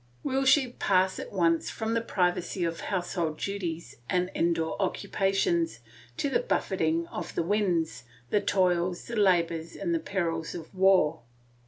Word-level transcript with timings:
Will 0.23 0.45
she 0.45 0.69
pass 0.71 1.19
at 1.19 1.31
once 1.31 1.69
from 1.69 1.93
the 1.93 2.01
privacy 2.01 2.63
of 2.63 2.79
household 2.79 3.37
duties 3.37 3.97
and 4.09 4.31
indoor 4.33 4.75
occupations 4.81 5.79
to 6.17 6.27
the 6.27 6.39
buffeting 6.39 7.05
of 7.09 7.35
the 7.35 7.43
winds, 7.43 8.05
the 8.31 8.41
toils, 8.41 9.05
the 9.05 9.15
labours, 9.15 9.73
the 9.73 9.99
perils 10.03 10.55
of 10.55 10.73
war? 10.73 11.21